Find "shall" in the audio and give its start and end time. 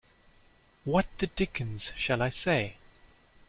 1.95-2.23